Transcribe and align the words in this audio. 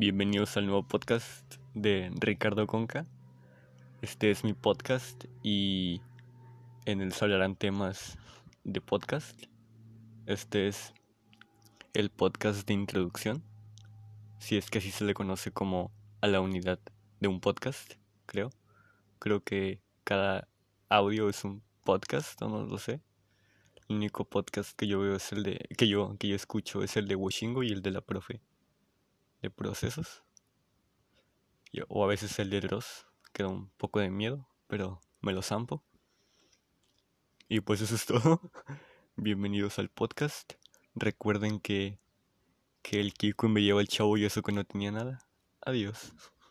Bienvenidos 0.00 0.56
al 0.56 0.66
nuevo 0.66 0.84
podcast 0.84 1.56
de 1.74 2.12
Ricardo 2.20 2.68
Conca. 2.68 3.04
Este 4.00 4.30
es 4.30 4.44
mi 4.44 4.52
podcast 4.52 5.24
y 5.42 6.00
en 6.84 7.00
él 7.00 7.12
se 7.12 7.24
hablarán 7.24 7.56
temas 7.56 8.16
de 8.62 8.80
podcast. 8.80 9.36
Este 10.26 10.68
es 10.68 10.94
el 11.94 12.10
podcast 12.10 12.64
de 12.68 12.74
introducción, 12.74 13.42
si 14.38 14.56
es 14.56 14.70
que 14.70 14.78
así 14.78 14.92
se 14.92 15.04
le 15.04 15.14
conoce 15.14 15.50
como 15.50 15.90
a 16.20 16.28
la 16.28 16.40
unidad 16.40 16.78
de 17.18 17.26
un 17.26 17.40
podcast, 17.40 17.94
creo. 18.26 18.50
Creo 19.18 19.42
que 19.42 19.80
cada 20.04 20.46
audio 20.88 21.28
es 21.28 21.42
un 21.42 21.60
podcast, 21.82 22.40
no 22.40 22.64
lo 22.64 22.78
sé. 22.78 23.00
El 23.88 23.96
único 23.96 24.24
podcast 24.24 24.76
que 24.76 24.86
yo 24.86 25.00
veo 25.00 25.16
es 25.16 25.32
el 25.32 25.42
de 25.42 25.58
que 25.76 25.88
yo 25.88 26.16
que 26.20 26.28
yo 26.28 26.36
escucho 26.36 26.84
es 26.84 26.96
el 26.96 27.08
de 27.08 27.16
Washingo 27.16 27.64
y 27.64 27.72
el 27.72 27.82
de 27.82 27.90
la 27.90 28.00
profe 28.00 28.40
de 29.42 29.50
procesos. 29.50 30.22
o 31.88 32.04
a 32.04 32.08
veces 32.08 32.38
el 32.38 32.50
de 32.50 32.60
Dross, 32.60 33.06
que 33.32 33.42
da 33.42 33.48
un 33.48 33.70
poco 33.76 34.00
de 34.00 34.10
miedo, 34.10 34.48
pero 34.66 35.00
me 35.20 35.32
lo 35.32 35.42
zampo. 35.42 35.84
Y 37.48 37.60
pues 37.60 37.80
eso 37.80 37.94
es 37.94 38.06
todo. 38.06 38.40
Bienvenidos 39.16 39.78
al 39.78 39.88
podcast. 39.88 40.54
Recuerden 40.94 41.60
que, 41.60 41.98
que 42.82 43.00
el 43.00 43.14
Kiko 43.14 43.48
me 43.48 43.62
lleva 43.62 43.80
el 43.80 43.88
chavo 43.88 44.16
y 44.16 44.24
eso 44.24 44.42
que 44.42 44.52
no 44.52 44.64
tenía 44.64 44.90
nada. 44.90 45.20
Adiós. 45.60 46.12